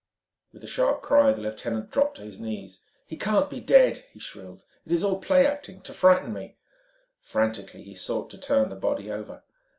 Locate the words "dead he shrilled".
3.59-4.63